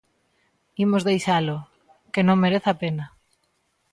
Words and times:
Imos 0.83 1.05
deixalo, 1.09 1.57
que 2.13 2.25
non 2.27 2.41
merece 2.43 2.69
a 2.71 2.77
pena. 2.83 3.05